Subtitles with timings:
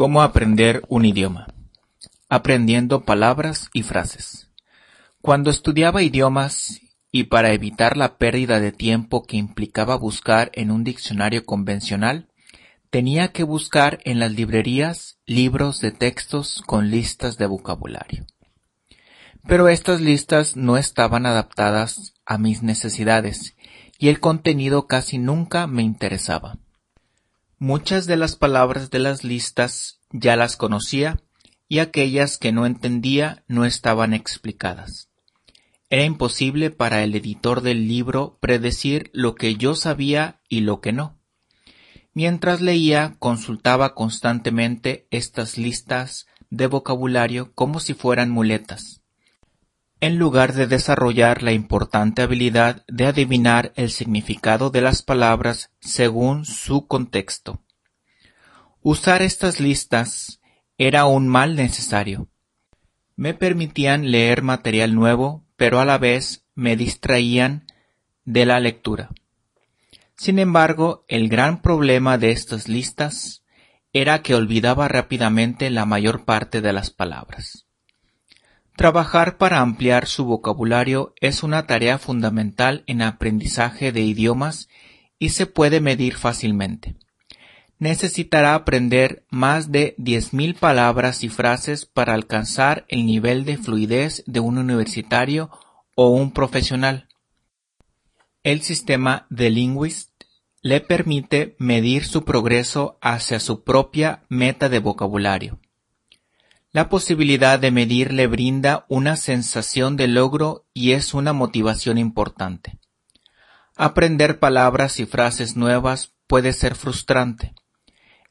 [0.00, 1.48] Cómo aprender un idioma.
[2.30, 4.48] Aprendiendo palabras y frases.
[5.20, 6.80] Cuando estudiaba idiomas
[7.12, 12.30] y para evitar la pérdida de tiempo que implicaba buscar en un diccionario convencional,
[12.88, 18.24] tenía que buscar en las librerías libros de textos con listas de vocabulario.
[19.46, 23.54] Pero estas listas no estaban adaptadas a mis necesidades
[23.98, 26.56] y el contenido casi nunca me interesaba.
[27.62, 31.20] Muchas de las palabras de las listas ya las conocía
[31.68, 35.10] y aquellas que no entendía no estaban explicadas.
[35.90, 40.92] Era imposible para el editor del libro predecir lo que yo sabía y lo que
[40.92, 41.18] no.
[42.14, 48.99] Mientras leía, consultaba constantemente estas listas de vocabulario como si fueran muletas
[50.00, 56.46] en lugar de desarrollar la importante habilidad de adivinar el significado de las palabras según
[56.46, 57.62] su contexto.
[58.80, 60.40] Usar estas listas
[60.78, 62.28] era un mal necesario.
[63.14, 67.66] Me permitían leer material nuevo, pero a la vez me distraían
[68.24, 69.10] de la lectura.
[70.16, 73.42] Sin embargo, el gran problema de estas listas
[73.92, 77.66] era que olvidaba rápidamente la mayor parte de las palabras.
[78.80, 84.70] Trabajar para ampliar su vocabulario es una tarea fundamental en aprendizaje de idiomas
[85.18, 86.96] y se puede medir fácilmente.
[87.78, 94.40] Necesitará aprender más de 10.000 palabras y frases para alcanzar el nivel de fluidez de
[94.40, 95.50] un universitario
[95.94, 97.06] o un profesional.
[98.44, 100.10] El sistema de Linguist
[100.62, 105.60] le permite medir su progreso hacia su propia meta de vocabulario.
[106.72, 112.78] La posibilidad de medir le brinda una sensación de logro y es una motivación importante.
[113.74, 117.54] Aprender palabras y frases nuevas puede ser frustrante.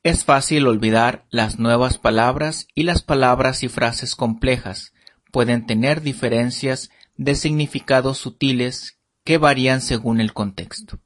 [0.03, 4.93] Es fácil olvidar las nuevas palabras y las palabras y frases complejas
[5.33, 11.01] pueden tener diferencias de significados sutiles que varían según el contexto.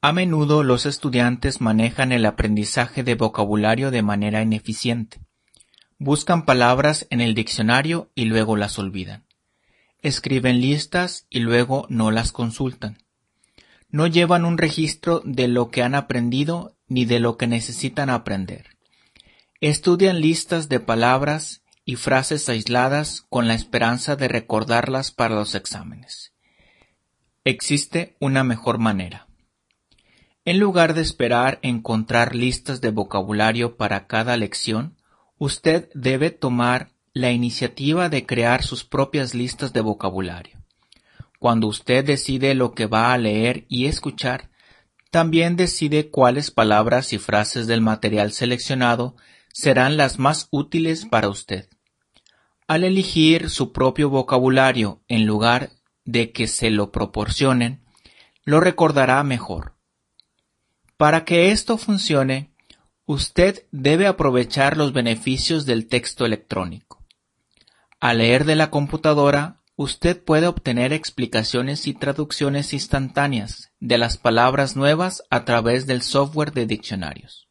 [0.00, 5.20] A menudo los estudiantes manejan el aprendizaje de vocabulario de manera ineficiente.
[6.02, 9.26] Buscan palabras en el diccionario y luego las olvidan.
[10.00, 12.96] Escriben listas y luego no las consultan.
[13.90, 18.78] No llevan un registro de lo que han aprendido ni de lo que necesitan aprender.
[19.60, 26.32] Estudian listas de palabras y frases aisladas con la esperanza de recordarlas para los exámenes.
[27.44, 29.26] Existe una mejor manera.
[30.46, 34.96] En lugar de esperar encontrar listas de vocabulario para cada lección,
[35.42, 40.58] Usted debe tomar la iniciativa de crear sus propias listas de vocabulario.
[41.38, 44.50] Cuando usted decide lo que va a leer y escuchar,
[45.10, 49.16] también decide cuáles palabras y frases del material seleccionado
[49.50, 51.70] serán las más útiles para usted.
[52.68, 55.70] Al elegir su propio vocabulario en lugar
[56.04, 57.80] de que se lo proporcionen,
[58.44, 59.72] lo recordará mejor.
[60.98, 62.50] Para que esto funcione,
[63.12, 67.02] Usted debe aprovechar los beneficios del texto electrónico.
[67.98, 74.76] Al leer de la computadora, usted puede obtener explicaciones y traducciones instantáneas de las palabras
[74.76, 77.48] nuevas a través del software de diccionarios.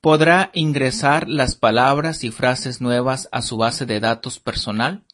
[0.00, 5.04] Podrá ingresar las palabras y frases nuevas a su base de datos personal,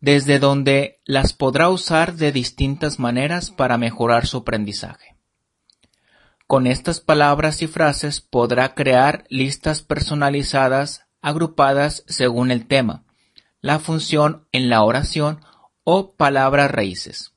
[0.00, 5.15] desde donde las podrá usar de distintas maneras para mejorar su aprendizaje.
[6.46, 13.04] Con estas palabras y frases podrá crear listas personalizadas agrupadas según el tema,
[13.60, 15.40] la función en la oración
[15.82, 17.32] o palabras raíces.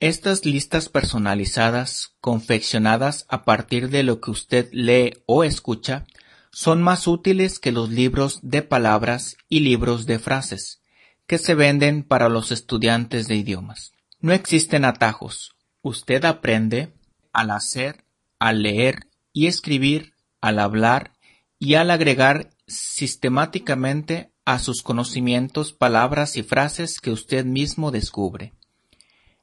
[0.00, 6.04] Estas listas personalizadas, confeccionadas a partir de lo que usted lee o escucha,
[6.52, 10.82] son más útiles que los libros de palabras y libros de frases
[11.26, 13.92] que se venden para los estudiantes de idiomas.
[14.20, 15.56] No existen atajos.
[15.80, 16.92] Usted aprende
[17.32, 18.05] al hacer
[18.38, 21.12] al leer y escribir, al hablar
[21.58, 28.54] y al agregar sistemáticamente a sus conocimientos palabras y frases que usted mismo descubre.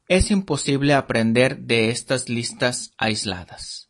[0.08, 3.90] Es imposible aprender de estas listas aisladas.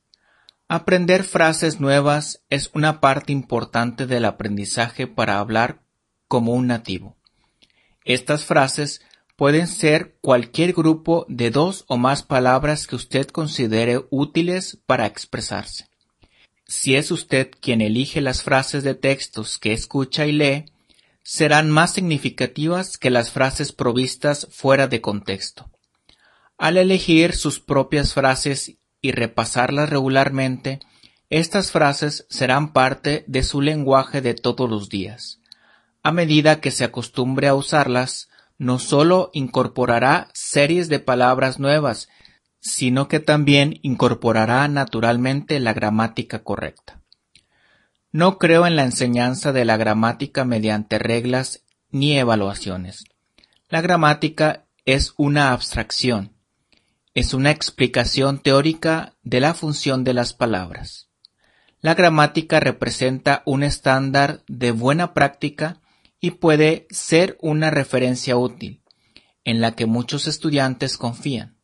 [0.68, 5.84] Aprender frases nuevas es una parte importante del aprendizaje para hablar
[6.28, 7.18] como un nativo.
[8.06, 9.02] Estas frases
[9.36, 15.90] Pueden ser cualquier grupo de dos o más palabras que usted considere útiles para expresarse.
[16.66, 20.66] Si es usted quien elige las frases de textos que escucha y lee,
[21.24, 25.70] serán más significativas que las frases provistas fuera de contexto.
[26.58, 30.80] Al elegir sus propias frases y repasarlas regularmente,
[31.34, 35.40] Estas frases serán parte de su lenguaje de todos los días.
[36.04, 38.30] A medida que se acostumbre a usarlas,
[38.64, 42.08] no solo incorporará series de palabras nuevas,
[42.60, 47.02] sino que también incorporará naturalmente la gramática correcta.
[48.12, 53.04] No creo en la enseñanza de la gramática mediante reglas ni evaluaciones.
[53.68, 56.32] La gramática es una abstracción,
[57.14, 61.10] es una explicación teórica de la función de las palabras.
[61.82, 65.82] La gramática representa un estándar de buena práctica
[66.24, 68.82] y puede ser una referencia útil,
[69.44, 71.58] en la que muchos estudiantes confían.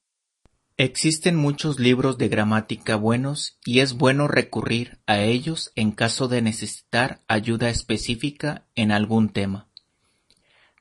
[0.75, 6.41] Existen muchos libros de gramática buenos y es bueno recurrir a ellos en caso de
[6.41, 9.69] necesitar ayuda específica en algún tema.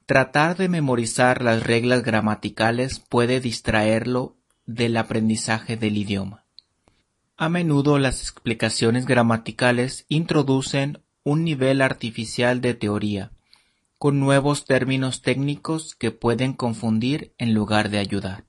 [0.06, 6.46] Tratar de memorizar las reglas gramaticales puede distraerlo del aprendizaje del idioma.
[7.36, 13.37] A menudo las explicaciones gramaticales introducen un nivel artificial de teoría,
[13.98, 18.44] con nuevos términos técnicos que pueden confundir en lugar de ayudar,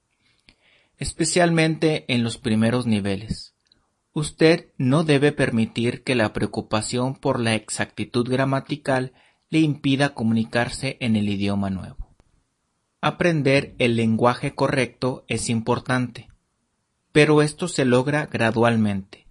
[0.98, 3.56] especialmente en los primeros niveles.
[4.14, 9.14] Usted no debe permitir que la preocupación por la exactitud gramatical
[9.50, 12.16] le impida comunicarse en el idioma nuevo.
[13.02, 16.28] Aprender el lenguaje correcto es importante,
[17.12, 19.26] pero esto se logra gradualmente,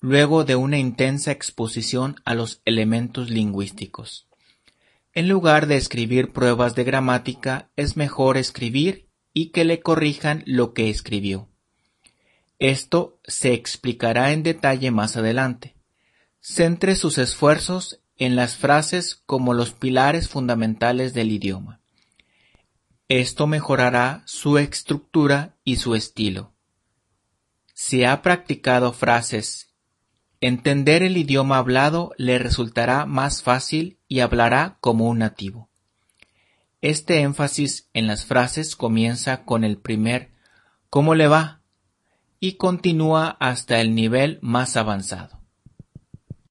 [0.00, 4.28] luego de una intensa exposición a los elementos lingüísticos.
[5.16, 10.74] En lugar de escribir pruebas de gramática, es mejor escribir y que le corrijan lo
[10.74, 11.48] que escribió.
[12.58, 15.74] Esto se explicará en detalle más adelante.
[16.40, 21.80] Centre sus esfuerzos en las frases como los pilares fundamentales del idioma.
[23.08, 26.52] Esto mejorará su estructura y su estilo.
[27.72, 29.65] Si ha practicado frases,
[30.40, 35.68] entender el idioma hablado le resultará más fácil y hablará como un nativo.
[36.80, 40.30] Este énfasis en las frases comienza con el primer
[40.90, 41.60] ¿cómo le va?
[42.38, 45.35] y continúa hasta el nivel más avanzado.